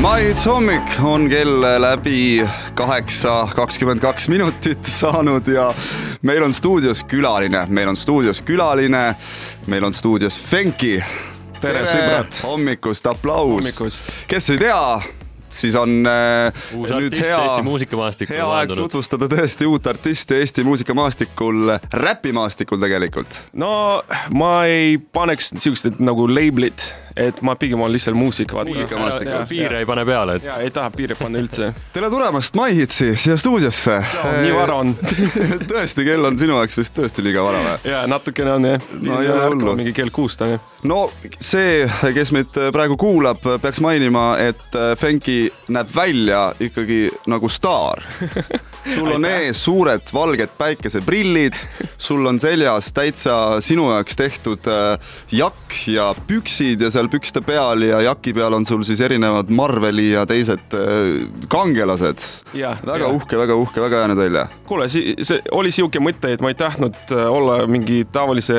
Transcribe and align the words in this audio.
maits 0.00 0.46
hommik 0.46 0.82
on 1.02 1.28
kell 1.30 1.62
läbi 1.82 2.46
kaheksa 2.74 3.48
kakskümmend 3.56 4.00
kaks 4.00 4.28
minutit 4.28 4.86
saanud 4.86 5.46
ja 5.50 5.72
meil 6.22 6.42
on 6.42 6.52
stuudios 6.52 7.02
külaline, 7.04 7.66
meil 7.68 7.88
on 7.88 7.96
stuudios 7.96 8.42
külaline, 8.42 9.14
meil 9.66 9.84
on 9.84 9.92
stuudios 9.92 10.38
Fenki. 10.40 11.02
tere, 11.60 11.82
sõbrad. 11.82 12.42
hommikust, 12.42 13.06
aplaus. 13.06 14.04
kes 14.28 14.50
ei 14.50 14.58
tea 14.58 15.17
siis 15.50 15.76
on 15.78 16.06
äh, 16.06 16.52
uus 16.74 16.92
artist 16.92 17.20
hea, 17.22 17.40
Eesti 17.44 17.66
muusikamaastikul. 17.66 18.36
hea 18.36 18.48
aeg 18.58 18.74
tutvustada 18.78 19.28
tõesti 19.32 19.68
uut 19.68 19.86
artisti 19.86 20.38
Eesti 20.42 20.64
muusikamaastikul, 20.68 21.74
räpimaastikul 21.92 22.80
tegelikult. 22.82 23.42
no 23.52 23.72
ma 24.34 24.54
ei 24.70 24.98
paneks 24.98 25.54
siukest 25.58 26.00
nagu 26.02 26.28
label'it 26.30 26.88
et 27.18 27.40
ma 27.42 27.54
pigem 27.58 27.80
olen 27.80 27.92
lihtsalt 27.96 28.16
muusik, 28.16 28.52
vaata. 28.54 28.70
muusikamaastikul. 28.70 29.46
piire 29.48 29.78
ei 29.82 29.86
pane 29.86 30.04
peale, 30.06 30.36
et. 30.38 30.44
ja 30.46 30.58
ei 30.62 30.70
taha 30.74 30.90
piire 30.94 31.16
panna 31.18 31.40
üldse. 31.42 31.72
tere 31.92 32.10
tulemast 32.12 32.56
MyHitsi 32.58 33.10
siia 33.18 33.36
stuudiosse. 33.40 33.98
nii 34.44 34.54
vara 34.54 34.78
on 34.84 34.94
tõesti, 35.72 36.06
kell 36.06 36.30
on 36.30 36.38
sinu 36.38 36.58
jaoks 36.60 36.78
vist 36.78 36.94
tõesti 36.96 37.24
liiga 37.26 37.44
vara 37.46 37.64
või? 37.64 37.90
ja 37.90 38.04
natukene 38.10 38.54
on 38.54 38.68
jah. 38.70 38.88
no 39.02 39.20
ei 39.22 39.32
ole 39.34 39.48
hullu. 39.48 39.74
mingi 39.80 39.94
kell 39.96 40.12
kuus 40.14 40.38
ta 40.38 40.46
on 40.46 40.54
jah. 40.56 40.72
no 40.88 41.00
see, 41.40 41.82
kes 42.14 42.32
meid 42.36 42.60
praegu 42.74 42.98
kuulab, 43.00 43.42
peaks 43.62 43.82
mainima, 43.84 44.30
et 44.42 44.78
Fenki 44.98 45.37
näeb 45.72 45.92
välja 45.94 46.48
ikkagi 46.60 47.06
nagu 47.30 47.48
staar 47.52 48.02
sul 48.94 49.10
on 49.12 49.26
ees 49.28 49.60
suured 49.64 50.12
valged 50.14 50.52
päikeseprillid, 50.58 51.56
sul 52.00 52.26
on 52.28 52.38
seljas 52.40 52.92
täitsa 52.96 53.36
sinu 53.64 53.88
jaoks 53.92 54.18
tehtud 54.18 54.68
äh, 54.70 55.12
jakk 55.34 55.76
ja 55.90 56.10
püksid 56.28 56.82
ja 56.84 56.90
seal 56.94 57.10
pükste 57.12 57.42
peal 57.44 57.84
ja 57.86 58.00
jaki 58.08 58.34
peal 58.36 58.56
on 58.58 58.66
sul 58.68 58.84
siis 58.86 59.02
erinevad 59.04 59.50
Marveli 59.50 60.10
ja 60.12 60.24
teised 60.28 60.76
äh, 60.76 61.26
kangelased. 61.52 62.24
väga 62.54 63.04
ja. 63.04 63.12
uhke, 63.12 63.38
väga 63.38 63.58
uhke, 63.58 63.82
väga 63.84 64.02
hea 64.02 64.12
näeb 64.12 64.22
välja. 64.24 64.48
kuule, 64.68 64.88
see 64.88 65.40
oli 65.52 65.72
sihuke 65.74 66.02
mõte, 66.02 66.32
et 66.34 66.44
ma 66.44 66.52
ei 66.52 66.58
tahtnud 66.58 66.98
äh, 67.12 67.26
olla 67.28 67.60
mingi 67.70 68.04
tavalise 68.12 68.58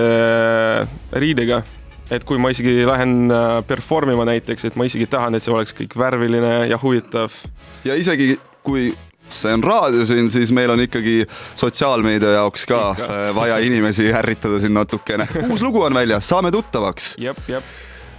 riidega 1.11 1.63
et 2.11 2.23
kui 2.25 2.39
ma 2.41 2.49
isegi 2.53 2.85
lähen 2.87 3.31
perform 3.67 4.15
ima 4.15 4.25
näiteks, 4.29 4.65
et 4.65 4.79
ma 4.79 4.87
isegi 4.89 5.05
tahan, 5.09 5.35
et 5.35 5.45
see 5.45 5.53
oleks 5.53 5.75
kõik 5.77 5.97
värviline 5.99 6.67
ja 6.71 6.79
huvitav. 6.81 7.33
ja 7.85 7.95
isegi 7.95 8.37
kui 8.63 8.89
see 9.29 9.53
on 9.53 9.63
raadio 9.63 10.05
siin, 10.05 10.31
siis 10.31 10.51
meil 10.51 10.69
on 10.73 10.81
ikkagi 10.83 11.23
sotsiaalmeedia 11.55 12.35
jaoks 12.39 12.65
ka 12.69 12.79
Ikka. 12.91 13.09
Äh, 13.29 13.35
vaja 13.35 13.57
inimesi 13.63 14.09
ärritada 14.13 14.59
siin 14.59 14.73
natukene. 14.73 15.27
uus 15.49 15.61
lugu 15.61 15.83
on 15.83 15.93
väljas, 15.93 16.29
saame 16.29 16.51
tuttavaks. 16.51 17.15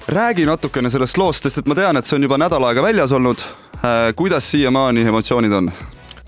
räägi 0.08 0.46
natukene 0.46 0.90
sellest 0.90 1.18
loost, 1.18 1.42
sest 1.42 1.58
et 1.58 1.66
ma 1.66 1.74
tean, 1.74 1.96
et 1.96 2.06
see 2.06 2.16
on 2.16 2.22
juba 2.22 2.38
nädal 2.38 2.64
aega 2.66 2.82
väljas 2.82 3.12
olnud. 3.12 3.42
Äh, 3.80 4.10
kuidas 4.16 4.50
siiamaani 4.50 5.06
emotsioonid 5.06 5.52
on? 5.52 5.72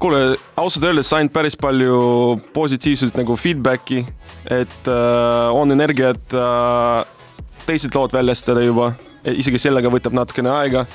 kuule, 0.02 0.36
ausalt 0.56 0.84
öeldes 0.84 1.10
sain 1.10 1.28
päris 1.30 1.54
palju 1.56 2.40
positiivset 2.52 3.14
nagu 3.14 3.36
feedback'i, 3.38 4.00
et 4.50 4.88
äh, 4.90 5.54
on 5.54 5.70
energiat 5.70 6.34
äh, 6.34 7.06
teised 7.66 7.94
lood 7.94 8.14
väljastada 8.14 8.64
juba, 8.64 8.92
isegi 9.24 9.60
sellega 9.62 9.90
võtab 9.92 10.16
natukene 10.16 10.50
aega 10.54 10.86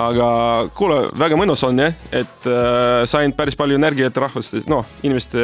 aga 0.00 0.28
kuule, 0.76 1.02
väga 1.18 1.36
mõnus 1.36 1.62
on 1.66 1.80
jah, 1.82 1.92
et 2.14 2.46
äh, 2.48 3.02
sain 3.10 3.34
päris 3.36 3.56
palju 3.58 3.76
energiat 3.76 4.16
rahvast, 4.16 4.56
noh, 4.70 4.86
inimeste 5.04 5.42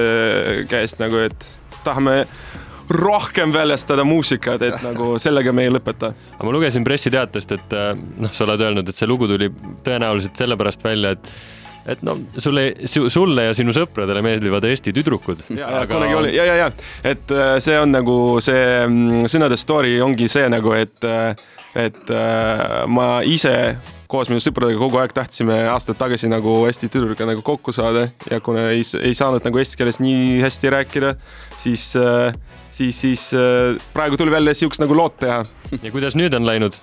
käest 0.70 1.02
nagu, 1.02 1.20
et 1.28 1.48
tahame 1.84 2.22
rohkem 2.88 3.52
väljastada 3.52 4.04
muusikat, 4.08 4.64
et 4.64 4.80
nagu 4.84 5.14
sellega 5.24 5.52
me 5.52 5.66
ei 5.66 5.74
lõpeta. 5.74 6.14
aga 6.36 6.48
ma 6.48 6.56
lugesin 6.56 6.86
pressiteatest, 6.86 7.54
et 7.58 7.76
äh, 7.76 7.92
noh, 7.96 8.32
sa 8.32 8.46
oled 8.46 8.64
öelnud, 8.64 8.88
et 8.88 8.96
see 8.96 9.08
lugu 9.10 9.28
tuli 9.28 9.50
tõenäoliselt 9.84 10.40
sellepärast 10.40 10.84
välja, 10.86 11.16
et 11.16 11.32
et 11.88 12.02
no 12.06 12.18
sulle, 12.36 12.70
sulle 12.86 13.48
ja 13.48 13.56
sinu 13.56 13.74
sõpradele 13.76 14.22
meeldivad 14.24 14.66
Eesti 14.68 14.94
tüdrukud. 14.96 15.44
ja 15.56 15.70
aga..., 15.82 15.92
kunagi 15.94 16.18
oli 16.18 16.32
ja, 16.36 16.46
ja, 16.48 16.56
ja, 16.64 16.72
et 17.08 17.34
äh, 17.34 17.54
see 17.64 17.78
on 17.80 17.94
nagu 17.94 18.16
see 18.44 18.64
mm, 18.86 19.28
sõnade 19.32 19.58
story 19.60 19.98
ongi 20.04 20.28
see 20.32 20.48
nagu, 20.52 20.74
et, 20.76 20.98
äh, 21.08 21.32
et 21.88 22.10
ma 22.90 23.08
ise 23.28 23.54
koos 24.08 24.30
minu 24.30 24.40
sõpradega 24.40 24.80
kogu 24.80 24.98
aeg 25.02 25.12
tahtsime 25.16 25.58
aastaid 25.68 25.98
tagasi 26.00 26.30
nagu 26.32 26.62
Eesti 26.68 26.88
tüdruga 26.92 27.26
nagu 27.28 27.44
kokku 27.44 27.74
saada 27.76 28.06
ja 28.30 28.40
kuna 28.44 28.70
ei, 28.72 28.84
ei 29.04 29.16
saanud 29.16 29.44
nagu 29.44 29.60
eesti 29.60 29.76
keeles 29.76 30.00
nii 30.00 30.38
hästi 30.40 30.72
rääkida, 30.72 31.12
siis, 31.60 31.90
äh, 32.00 32.32
siis, 32.72 33.02
siis 33.04 33.28
äh, 33.36 33.76
praegu 33.92 34.16
tuli 34.16 34.32
välja 34.32 34.56
siukest 34.56 34.82
nagu 34.84 34.96
lood 34.96 35.18
teha. 35.20 35.42
ja 35.82 35.92
kuidas 35.92 36.16
nüüd 36.16 36.36
on 36.36 36.48
läinud? 36.48 36.80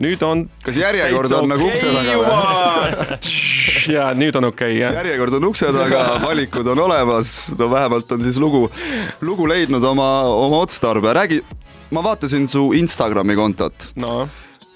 Nüüd 0.00 0.22
on. 0.26 0.44
kas 0.64 0.80
järjekord 0.80 1.36
on 1.38 1.48
nagu 1.52 1.70
ukse 1.70 1.92
taga 1.94 2.18
või? 2.20 3.20
ja 3.96 4.10
nüüd 4.16 4.36
on 4.40 4.50
okei 4.50 4.74
okay,, 4.74 4.82
jah. 4.82 5.00
järjekord 5.00 5.38
on 5.40 5.48
ukse 5.52 5.72
taga, 5.76 6.04
valikud 6.24 6.74
on 6.74 6.84
olemas, 6.88 7.34
no 7.58 7.70
vähemalt 7.72 8.12
on 8.16 8.22
siis 8.26 8.38
lugu, 8.40 8.66
lugu 9.24 9.48
leidnud 9.50 9.84
oma, 9.84 10.10
oma 10.34 10.62
otstarbe, 10.64 11.12
räägi, 11.16 11.42
ma 11.96 12.04
vaatasin 12.04 12.48
su 12.50 12.70
Instagrami 12.78 13.38
kontot. 13.38 13.90
no 14.00 14.28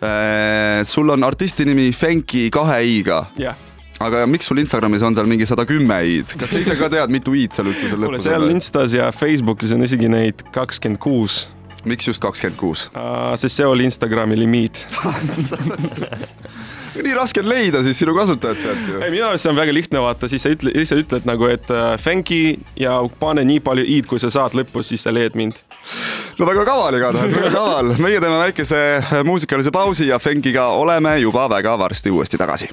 Äh, 0.05 0.85
sul 0.85 1.09
on 1.09 1.23
artisti 1.25 1.65
nimi 1.65 1.87
Fenki 1.95 2.51
kahe 2.53 2.83
i-ga 2.85 3.23
yeah 3.39 3.55
aga 4.03 4.25
miks 4.27 4.49
sul 4.51 4.59
Instagramis 4.59 5.05
on 5.07 5.15
seal 5.15 5.29
mingi 5.31 5.47
sada 5.47 5.65
kümme 5.69 5.97
i-d, 6.11 6.35
kas 6.41 6.51
sa 6.51 6.61
ise 6.61 6.75
ka 6.79 6.89
tead, 6.93 7.13
mitu 7.15 7.35
i-d 7.39 7.55
seal 7.55 7.71
üldse 7.71 7.91
seal 7.91 8.03
lõpus 8.03 8.19
on? 8.19 8.25
seal 8.27 8.47
Instas 8.51 8.97
ja 8.97 9.11
Facebookis 9.15 9.75
on 9.77 9.87
isegi 9.87 10.11
neid 10.11 10.43
kakskümmend 10.55 11.01
kuus. 11.03 11.45
Miks 11.85 12.09
just 12.09 12.23
kakskümmend 12.25 12.61
kuus? 12.61 12.89
sest 13.41 13.57
see 13.57 13.67
oli 13.67 13.89
Instagrami 13.89 14.39
limiit 14.39 14.87
nii 17.03 17.15
raske 17.15 17.43
on 17.43 17.49
leida 17.49 17.83
siis 17.83 17.99
sinu 17.99 18.15
kasutajat 18.15 18.61
sealt 18.63 18.89
ju. 18.89 18.99
ei, 19.03 19.11
minu 19.11 19.27
arust 19.27 19.47
see 19.47 19.53
on 19.53 19.59
väga 19.59 19.75
lihtne, 19.75 20.01
vaata, 20.05 20.29
siis 20.31 20.45
sa 20.45 20.53
ütle, 20.55 20.73
ise 20.79 20.99
ütled 21.01 21.27
nagu, 21.29 21.49
et 21.51 21.71
äh, 21.75 21.95
thank 22.03 22.31
you 22.35 22.55
ja 22.79 22.97
pane 23.21 23.45
nii 23.47 23.63
palju 23.65 23.87
i-d, 23.97 24.09
kui 24.11 24.23
sa 24.23 24.31
saad 24.35 24.55
lõpus, 24.59 24.93
siis 24.93 25.07
sa 25.07 25.15
leiad 25.15 25.37
mind. 25.39 25.59
no 26.39 26.49
väga 26.49 26.67
kaval 26.69 26.99
igatahes, 26.99 27.35
väga 27.35 27.55
kaval. 27.55 27.95
meie 27.99 28.21
teeme 28.21 28.39
väikese 28.47 28.83
äh, 29.01 29.17
muusikalise 29.27 29.75
pausi 29.75 30.09
ja 30.11 30.21
Fenkiga 30.23 30.69
oleme 30.79 31.19
juba 31.25 31.49
väga 31.51 31.79
varsti 31.79 32.15
uuesti 32.15 32.41
tagasi. 32.41 32.71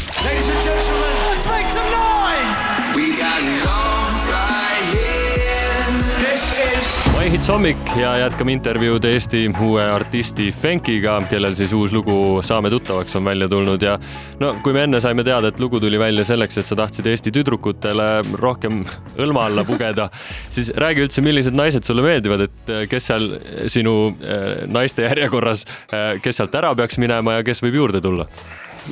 Hits 7.41 7.49
hommik 7.49 7.87
ja 7.97 8.11
jätkame 8.21 8.53
intervjuud 8.53 9.05
Eesti 9.07 9.39
uue 9.65 9.81
artisti 9.81 10.51
Fenkiga, 10.53 11.15
kellel 11.25 11.55
siis 11.57 11.71
uus 11.73 11.89
lugu 11.89 12.13
Saame 12.45 12.69
tuttavaks 12.69 13.15
on 13.17 13.25
välja 13.25 13.47
tulnud 13.49 13.81
ja 13.81 13.95
no 14.39 14.51
kui 14.61 14.75
me 14.77 14.83
enne 14.85 14.99
saime 15.01 15.25
teada, 15.25 15.49
et 15.49 15.59
lugu 15.59 15.79
tuli 15.81 15.97
välja 15.97 16.21
selleks, 16.27 16.59
et 16.61 16.69
sa 16.69 16.77
tahtsid 16.77 17.09
Eesti 17.09 17.33
tüdrukutele 17.33 18.09
rohkem 18.37 18.83
õlma 19.17 19.47
alla 19.49 19.65
pugeda, 19.65 20.11
siis 20.53 20.69
räägi 20.77 21.07
üldse, 21.07 21.25
millised 21.25 21.57
naised 21.57 21.87
sulle 21.87 22.05
meeldivad, 22.05 22.45
et 22.45 22.73
eh, 22.75 22.85
kes 22.91 23.09
seal 23.09 23.25
sinu 23.73 23.95
eh, 24.21 24.67
naiste 24.69 25.09
järjekorras, 25.09 25.65
eh, 25.89 26.19
kes 26.21 26.43
sealt 26.43 26.61
ära 26.61 26.75
peaks 26.77 27.01
minema 27.01 27.39
ja 27.39 27.47
kes 27.47 27.65
võib 27.65 27.81
juurde 27.81 28.05
tulla? 28.05 28.29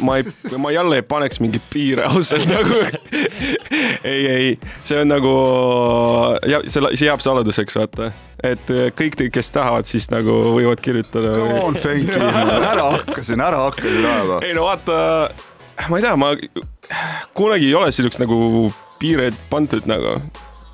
ma 0.01 0.17
ei, 0.17 0.25
ma 0.57 0.71
jälle 0.71 0.99
ei 0.99 1.05
paneks 1.05 1.39
mingeid 1.41 1.69
piire 1.73 2.09
ausalt 2.09 2.49
nagu 2.49 2.81
ei, 4.03 4.27
ei, 4.27 4.49
see 4.87 5.01
on 5.01 5.11
nagu, 5.11 5.33
see, 6.45 6.83
see 6.95 7.07
jääb 7.07 7.23
saladuseks, 7.23 7.77
vaata. 7.79 8.11
et 8.43 8.73
kõik, 8.97 9.19
kes 9.33 9.53
tahavad, 9.55 9.89
siis 9.89 10.09
nagu 10.13 10.39
võivad 10.55 10.81
kirjutada. 10.83 11.35
Come 11.39 11.61
on, 11.67 11.79
Fenki, 11.79 12.15
ära 12.15 12.89
hakka 12.97 13.23
siin, 13.25 13.43
ära 13.43 13.65
hakka 13.67 13.85
siin 13.87 14.05
ajama. 14.05 14.41
ei 14.47 14.55
no 14.57 14.67
vaata, 14.67 14.99
ma 15.87 15.99
ei 15.99 16.05
tea, 16.05 16.15
ma 16.19 16.33
kunagi 17.37 17.69
ei 17.69 17.75
ole 17.77 17.91
selleks 17.95 18.21
nagu 18.21 18.69
piireid 18.99 19.37
pandud 19.51 19.85
nagu 19.89 20.17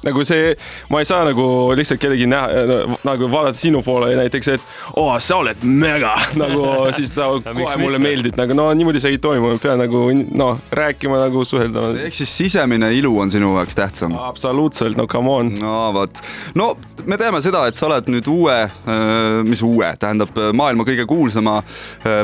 nagu 0.05 0.25
see, 0.27 0.53
ma 0.89 1.01
ei 1.01 1.07
saa 1.09 1.23
nagu 1.27 1.45
lihtsalt 1.77 2.01
kedagi 2.01 2.27
näha, 2.29 2.65
nagu 3.07 3.29
vaadata 3.31 3.59
sinu 3.59 3.81
poole 3.85 4.13
näiteks, 4.19 4.51
et 4.55 4.65
oo 4.93 5.07
oh,, 5.09 5.15
sa 5.23 5.39
oled 5.41 5.63
mega 5.65 6.13
nagu 6.41 6.91
siis 6.95 7.13
sa 7.15 7.31
kohe 7.45 7.77
mulle 7.81 7.99
meeldid, 8.01 8.37
nagu 8.39 8.57
no 8.57 8.67
niimoodi 8.77 9.01
see 9.03 9.15
ei 9.15 9.21
toimu, 9.21 9.55
pean 9.63 9.81
nagu 9.81 10.07
noh, 10.13 10.59
rääkima 10.75 11.19
nagu 11.25 11.45
suhelda. 11.47 11.87
ehk 12.05 12.17
siis 12.17 12.37
sisemine 12.43 12.91
ilu 12.97 13.13
on 13.19 13.33
sinu 13.33 13.55
jaoks 13.57 13.77
tähtsam? 13.77 14.17
absoluutselt, 14.19 14.97
no 14.97 15.07
come 15.11 15.31
on. 15.31 15.53
no 15.61 15.77
vot, 15.95 16.21
no 16.55 16.73
me 17.05 17.17
teame 17.21 17.41
seda, 17.43 17.65
et 17.69 17.77
sa 17.77 17.89
oled 17.89 18.11
nüüd 18.11 18.29
uue, 18.31 18.59
mis 19.47 19.63
uue, 19.65 19.89
tähendab 20.01 20.37
maailma 20.53 20.85
kõige 20.87 21.07
kuulsama 21.09 21.59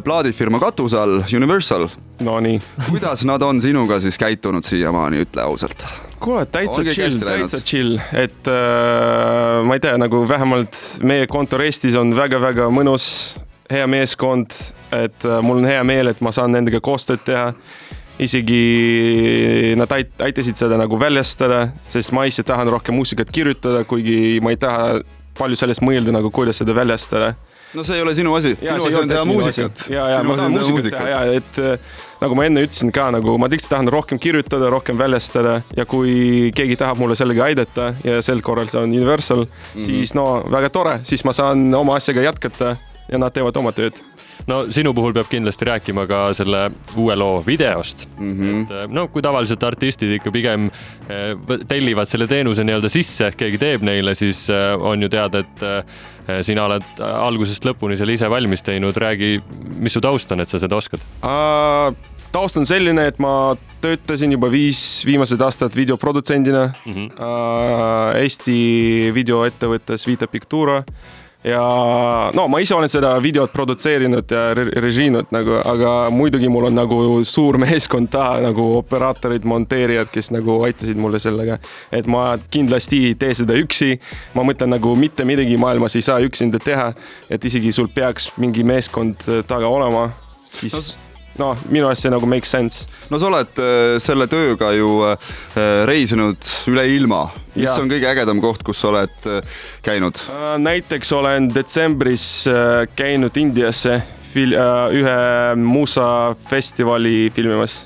plaadifirma 0.05 0.61
katuse 0.61 0.99
all, 1.01 1.21
Universal. 1.31 1.89
Nonii. 2.21 2.61
kuidas 2.89 3.25
nad 3.25 3.41
on 3.41 3.61
sinuga 3.61 3.99
siis 3.99 4.17
käitunud 4.21 4.65
siiamaani, 4.67 5.25
ütle 5.25 5.45
ausalt 5.47 5.85
kuule, 6.21 6.45
täitsa 6.45 6.83
chill, 6.85 7.17
täitsa 7.17 7.59
chill, 7.65 7.70
et 7.73 8.47
äh, 8.47 9.61
ma 9.63 9.77
ei 9.77 9.83
tea, 9.83 9.95
nagu 10.01 10.23
vähemalt 10.29 10.77
meie 11.07 11.27
kontor 11.31 11.63
Eestis 11.65 11.95
on 11.99 12.13
väga-väga 12.17 12.67
mõnus, 12.73 13.05
hea 13.71 13.87
meeskond, 13.87 14.53
et 14.91 15.25
äh, 15.25 15.39
mul 15.45 15.61
on 15.61 15.69
hea 15.69 15.83
meel, 15.87 16.11
et 16.11 16.21
ma 16.21 16.33
saan 16.35 16.51
nendega 16.55 16.81
koostööd 16.83 17.23
teha. 17.25 17.51
isegi 18.21 19.73
nad 19.79 19.89
ait-, 19.95 20.11
aitasid 20.21 20.59
seda 20.59 20.77
nagu 20.77 20.99
väljastada, 20.99 21.71
sest 21.89 22.11
ma 22.13 22.27
ise 22.29 22.43
tahan 22.45 22.69
rohkem 22.69 22.93
muusikat 22.93 23.31
kirjutada, 23.33 23.81
kuigi 23.87 24.37
ma 24.43 24.51
ei 24.53 24.59
taha 24.61 24.99
palju 25.39 25.57
sellest 25.57 25.81
mõelda 25.81 26.13
nagu, 26.13 26.29
kuidas 26.29 26.59
seda 26.61 26.75
väljastada. 26.77 27.31
No 27.73 27.85
see 27.87 27.97
ei 27.97 28.03
ole 28.03 28.13
sinu 28.13 28.35
asi, 28.35 28.51
sinu 28.59 28.83
asi 28.83 28.99
on 28.99 29.09
teha 29.09 29.23
muusikat. 29.25 29.85
ja, 29.89 30.07
ja 30.17 30.23
ma 30.27 30.35
tahan 30.37 30.53
muusikat 30.53 30.91
teha. 30.91 31.09
ja 31.09 31.39
et 31.39 31.59
äh, 31.63 31.91
nagu 32.21 32.37
ma 32.37 32.45
enne 32.45 32.65
ütlesin 32.67 32.91
ka 32.93 33.07
nagu 33.15 33.37
ma 33.41 33.49
lihtsalt 33.49 33.73
tahan 33.75 33.89
rohkem 33.91 34.19
kirjutada, 34.21 34.69
rohkem 34.69 34.97
väljastada 34.99 35.61
ja 35.77 35.85
kui 35.89 36.51
keegi 36.55 36.77
tahab 36.77 37.01
mulle 37.01 37.17
sellega 37.17 37.47
aidata 37.49 37.91
ja 38.05 38.21
sel 38.25 38.43
korral 38.45 38.69
see 38.69 38.81
on 38.81 38.93
Universal 38.93 39.45
mm, 39.45 39.49
-hmm. 39.49 39.85
siis 39.85 40.13
no 40.13 40.43
väga 40.51 40.69
tore, 40.69 40.99
siis 41.03 41.25
ma 41.25 41.33
saan 41.33 41.73
oma 41.73 41.95
asjaga 41.95 42.21
jätkata 42.21 42.75
ja 43.11 43.17
nad 43.17 43.33
teevad 43.33 43.57
oma 43.57 43.71
tööd 43.71 43.97
no 44.49 44.61
sinu 44.73 44.93
puhul 44.97 45.13
peab 45.15 45.29
kindlasti 45.31 45.67
rääkima 45.67 46.05
ka 46.09 46.21
selle 46.37 46.63
uue 46.95 47.15
loo 47.15 47.41
videost 47.45 48.07
mm. 48.17 48.31
-hmm. 48.39 48.85
et 48.85 48.95
no 48.95 49.07
kui 49.07 49.21
tavaliselt 49.21 49.63
artistid 49.63 50.15
ikka 50.17 50.31
pigem 50.31 50.69
eh, 51.09 51.35
tellivad 51.67 52.09
selle 52.09 52.27
teenuse 52.27 52.63
nii-öelda 52.63 52.89
sisse, 52.89 53.27
ehk 53.27 53.37
keegi 53.43 53.57
teeb 53.61 53.85
neile, 53.85 54.15
siis 54.15 54.47
eh, 54.49 54.73
on 54.79 55.01
ju 55.01 55.09
teada, 55.09 55.39
et 55.39 55.67
eh, 55.67 56.41
sina 56.45 56.65
oled 56.65 57.01
algusest 57.01 57.65
lõpuni 57.65 57.97
selle 57.97 58.13
ise 58.13 58.29
valmis 58.29 58.63
teinud, 58.63 58.97
räägi, 58.97 59.41
mis 59.77 59.93
su 59.93 60.01
taust 60.01 60.31
on, 60.31 60.39
et 60.39 60.49
sa 60.49 60.59
seda 60.61 60.77
oskad 60.77 61.03
uh,? 61.21 61.93
taust 62.31 62.57
on 62.57 62.65
selline, 62.65 63.07
et 63.11 63.17
ma 63.19 63.55
töötasin 63.83 64.31
juba 64.31 64.47
viis 64.51 65.03
viimased 65.05 65.41
aastad 65.41 65.75
videoprodutsendina 65.75 66.69
mm 66.85 66.93
-hmm. 66.93 67.07
uh, 67.19 68.21
Eesti 68.21 69.11
videoettevõttes 69.13 70.07
Vita 70.07 70.27
Pictura 70.27 70.83
ja 71.43 71.61
no 72.33 72.47
ma 72.47 72.59
ise 72.61 72.75
olen 72.75 72.89
seda 72.91 73.15
videot 73.23 73.53
produtseerinud 73.53 74.31
ja 74.31 74.43
re 74.57 74.67
režiinud 74.83 75.31
nagu, 75.33 75.57
aga 75.65 75.93
muidugi 76.13 76.49
mul 76.51 76.69
on 76.69 76.77
nagu 76.77 77.01
suur 77.27 77.57
meeskond 77.65 78.11
taha 78.13 78.39
nagu 78.45 78.67
operaatorid, 78.77 79.45
monteerijad, 79.47 80.11
kes 80.13 80.31
nagu 80.35 80.61
aitasid 80.67 80.99
mulle 81.01 81.19
sellega. 81.19 81.57
et 81.91 82.07
ma 82.07 82.37
kindlasti 82.51 83.05
ei 83.11 83.15
tee 83.15 83.35
seda 83.35 83.57
üksi. 83.57 83.99
ma 84.35 84.45
mõtlen 84.47 84.75
nagu 84.77 84.95
mitte 84.95 85.25
midagi 85.25 85.57
maailmas 85.57 85.95
ei 85.95 86.05
saa 86.05 86.19
üksinda 86.21 86.59
teha, 86.59 86.91
et 87.29 87.45
isegi 87.45 87.71
sul 87.71 87.89
peaks 87.93 88.31
mingi 88.37 88.63
meeskond 88.63 89.25
taga 89.47 89.67
olema, 89.67 90.09
siis 90.51 90.73
no 90.75 91.10
noh, 91.41 91.57
minu 91.73 91.89
arust 91.89 92.05
see 92.05 92.13
nagu 92.13 92.29
makes 92.29 92.53
sense. 92.53 92.87
no 93.09 93.19
sa 93.21 93.29
oled 93.31 93.61
äh, 93.61 93.97
selle 94.03 94.27
tööga 94.31 94.71
ju 94.77 94.93
äh, 95.09 95.35
reisinud 95.89 96.49
üle 96.71 96.87
ilma. 96.95 97.25
mis 97.55 97.67
ja. 97.67 97.75
on 97.81 97.91
kõige 97.91 98.09
ägedam 98.11 98.41
koht, 98.43 98.63
kus 98.67 98.81
sa 98.83 98.91
oled 98.93 99.29
äh, 99.29 99.61
käinud? 99.85 100.21
näiteks 100.61 101.13
olen 101.17 101.51
detsembris 101.53 102.27
käinud 102.95 103.37
Indiasse 103.41 104.01
fil-, 104.33 104.57
ühe 104.97 105.21
muusafestivali 105.59 107.31
filmimas 107.35 107.81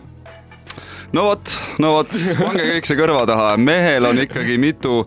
no 1.16 1.24
vot, 1.30 1.54
no 1.80 1.92
vot, 1.96 2.12
pange 2.42 2.66
kõik 2.68 2.88
see 2.90 2.98
kõrva 3.00 3.24
taha, 3.30 3.54
mehel 3.62 4.08
on 4.10 4.20
ikkagi 4.20 4.58
mitu, 4.60 5.04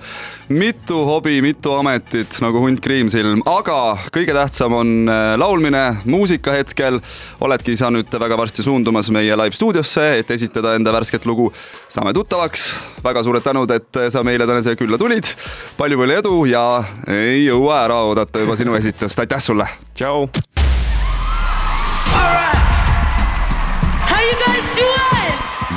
mitu 0.48 1.02
hobi, 1.04 1.38
mitu 1.44 1.74
ametit 1.76 2.38
nagu 2.44 2.62
hunt 2.64 2.80
kriimsilm, 2.84 3.42
aga 3.48 3.76
kõige 4.14 4.36
tähtsam 4.36 4.76
on 4.78 4.94
äh, 5.12 5.34
laulmine, 5.40 5.84
muusika 6.08 6.56
hetkel. 6.56 7.00
oledki 7.44 7.76
sa 7.76 7.92
nüüd 7.92 8.12
väga 8.12 8.38
varsti 8.40 8.64
suundumas 8.64 9.10
meie 9.14 9.36
live 9.36 9.56
stuudiosse, 9.56 10.08
et 10.22 10.30
esitada 10.30 10.74
enda 10.78 10.94
värsket 10.96 11.28
lugu 11.28 11.50
Saame 11.88 12.12
tuttavaks. 12.16 12.68
väga 13.04 13.22
suured 13.22 13.44
tänud, 13.44 13.70
et 13.70 14.00
sa 14.12 14.24
meile 14.24 14.46
täna 14.46 14.62
siia 14.64 14.76
külla 14.76 14.98
tulid. 14.98 15.28
palju-palju 15.76 16.20
edu 16.22 16.44
ja 16.48 16.84
ei 17.08 17.44
jõua 17.46 17.84
ära 17.84 18.02
oodata 18.08 18.44
juba 18.44 18.56
sinu 18.56 18.76
esitust, 18.80 19.18
aitäh 19.18 19.44
sulle. 19.44 19.68
tšau. 19.94 20.28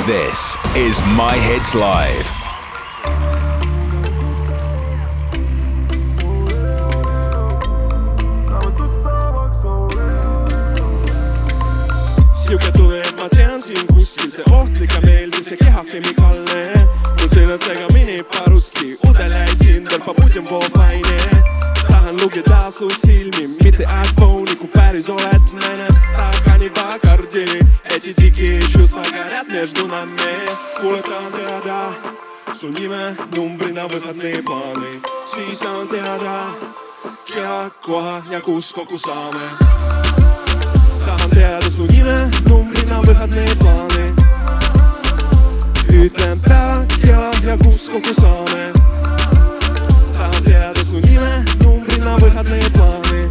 This 0.06 0.58
is 0.76 1.00
My 1.16 1.38
Hits 1.38 1.76
Live. 1.76 2.26
sihuke 12.34 12.72
tunne, 12.74 12.98
et 12.98 13.16
ma 13.16 13.30
tean 13.30 13.62
sind 13.62 13.86
kuskil, 13.94 14.32
see 14.32 14.44
ohtlik 14.52 14.92
ja 14.92 15.02
meeldiv, 15.06 15.44
see 15.46 15.58
keha 15.58 15.84
kemikaalne. 15.86 16.88
mu 17.20 17.30
sõnad 17.30 17.62
segamini 17.62 18.18
paruski, 18.34 18.98
udele 19.06 19.46
sind 19.62 19.86
tõmbab 19.94 20.26
udjum 20.26 20.50
poobaine 20.50 21.61
tahan 22.11 22.21
lugeda 22.21 22.71
su 22.73 22.91
silmi, 22.91 23.47
mitte 23.63 23.85
iPhone'i, 23.85 24.57
kui 24.61 24.69
päris 24.75 25.09
oled, 25.09 25.53
näen 25.61 25.97
стакане 25.97 26.71
Бакарди 26.71 27.47
Эти 27.95 28.13
дикие 28.13 28.61
чувства 28.63 29.03
горят 29.11 29.49
между 29.49 29.87
нами 29.87 30.33
Kuuletaan 30.81 31.33
teada 31.33 31.95
su 32.53 32.69
nime, 32.71 33.17
numbri 33.37 33.73
na 33.73 33.85
võtad 33.85 34.17
plaani 34.47 35.01
siis 35.29 35.63
on 35.67 35.89
teada 35.89 36.37
kella, 37.27 37.71
koha 37.85 38.23
ja 38.31 38.41
kus 38.41 38.73
kokku 38.73 38.99
saame 38.99 39.49
tahan 41.05 41.31
teada 41.31 41.71
su 41.71 41.85
nime, 41.91 42.17
numbrina 42.49 43.01
võtad 43.05 43.37
plaani 43.61 44.07
ütlen 45.93 46.39
pea, 46.47 46.77
kella 47.03 47.33
ja 47.45 47.59
kus 47.65 47.91
kokku 47.93 48.15
saame 48.21 48.73
tahan 50.17 50.43
teada 50.45 50.85
su 50.85 51.03
nime, 51.05 51.45
numbrina 51.65 51.80
võtad 52.06 52.50
plaani. 52.74 53.22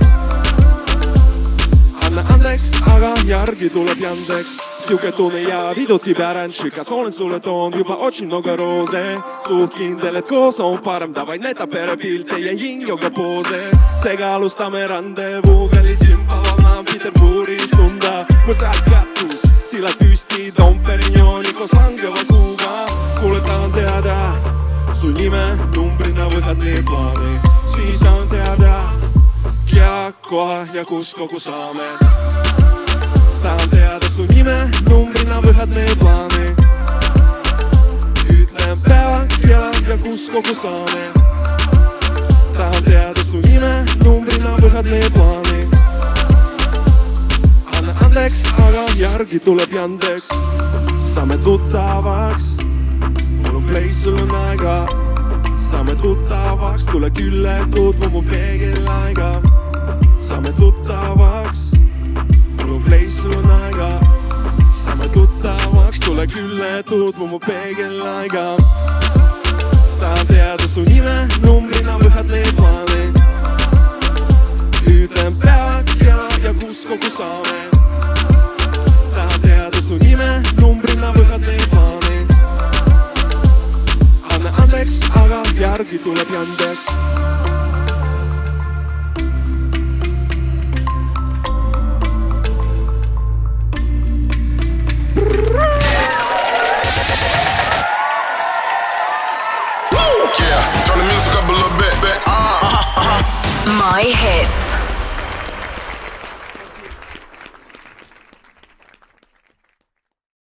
Anna 2.06 2.22
andeks, 2.34 2.72
aga 2.90 3.14
järgi 3.26 3.70
tuleb 3.70 4.00
Yandex 4.00 4.58
sihuke 4.80 5.12
tunne 5.12 5.42
ja 5.42 5.72
vidutsi 5.76 6.14
päranši, 6.14 6.70
kas 6.70 6.90
olen 6.92 7.12
sulle 7.12 7.40
toonud 7.40 7.78
juba 7.78 7.96
otsin 7.96 8.26
mnogo 8.26 8.56
roose. 8.56 9.18
Suht 9.46 9.74
kindel, 9.74 10.16
et 10.16 10.26
koos 10.26 10.60
on 10.60 10.78
parem, 10.78 11.14
davai 11.14 11.38
näita 11.38 11.66
perepilte 11.66 12.38
ja 12.38 12.52
yin-yoga 12.52 13.10
poose. 13.10 13.60
Seega 14.02 14.34
alustame 14.34 14.86
randevuuga, 14.86 15.82
litsin 15.82 16.26
Pavana 16.26 16.82
Peterburi 16.84 17.58
sunda. 17.76 18.26
Mul 18.46 18.54
sealt 18.58 18.82
kattus, 18.90 19.46
sillad 19.70 19.94
püsti, 20.02 20.50
Dom 20.58 20.80
Perignoni 20.86 21.52
koos 21.52 21.72
langeva 21.72 22.24
kuuga. 22.28 22.74
Kuule, 23.20 23.40
tahan 23.40 23.72
teada 23.72 24.16
su 24.92 25.08
nime, 25.14 25.44
numbrina 25.76 26.26
võtad 26.28 26.58
nii 26.58 26.82
plaani, 26.82 27.38
siis 27.76 28.02
on 28.02 28.26
teada 28.28 28.39
ja 28.39 28.39
koha 30.30 30.66
ja 30.74 30.84
kus 30.84 31.14
kogu 31.14 31.40
saame. 31.40 31.86
tahan 33.42 33.70
teada 33.70 34.06
su 34.06 34.22
nime, 34.30 34.54
numbrina 34.88 35.40
võtad 35.42 35.74
meie 35.74 35.94
plaani. 35.98 36.52
ütlen 38.34 38.76
päeva, 38.84 39.24
kella 39.42 39.72
ja 39.88 39.96
kus 39.98 40.28
kogu 40.30 40.54
saame. 40.54 41.02
tahan 42.54 42.84
teada 42.86 43.24
su 43.26 43.42
nime, 43.42 43.72
numbrina 44.04 44.54
võtad 44.62 44.90
meie 44.90 45.10
plaani. 45.16 45.66
anna 47.74 47.92
andeks, 48.06 48.44
aga 48.68 48.84
järgi 49.02 49.40
tuleb 49.48 49.74
Yandex. 49.74 50.30
saame 51.12 51.40
tuttavaks, 51.42 52.52
mul 53.40 53.56
on 53.56 53.66
place, 53.66 53.98
sul 54.02 54.22
on 54.22 54.36
aega 54.44 54.84
saame 55.70 55.98
tuttavaks, 55.98 56.86
tule 56.86 57.10
külla, 57.10 57.64
tutvu 57.74 58.10
mu 58.14 58.22
peegelaega 58.30 59.32
saame 60.20 60.52
tuttavaks. 60.52 61.70
place, 62.84 63.08
sul 63.08 63.32
on 63.32 63.50
aega. 63.50 64.00
saame 64.84 65.08
tuttavaks, 65.08 66.00
tule 66.00 66.26
külla, 66.26 66.82
tutvu 66.82 67.26
mu 67.26 67.38
peegellaiga. 67.38 68.56
tahan 70.00 70.26
teada 70.26 70.68
su 70.68 70.82
nime, 70.82 71.28
numbrina 71.44 71.96
võtad 71.98 72.32
need 72.32 72.52
plaane. 72.56 73.02
ütlen 74.86 75.32
päeva, 75.42 75.82
kella 75.98 76.28
ja 76.44 76.52
kus 76.54 76.84
kokku 76.86 77.10
saame. 77.10 77.58
tahan 79.14 79.40
teada 79.42 79.82
su 79.82 79.96
nime, 80.04 80.42
numbrina 80.60 81.12
võtad 81.16 81.46
need 81.46 81.66
plaane. 81.72 82.16
anna 84.34 84.50
andeks, 84.62 85.00
aga 85.22 85.42
järgi 85.60 85.98
tuleb 86.04 86.28
Yandex 86.34 87.79
My 103.90 104.02
hits. 104.04 104.69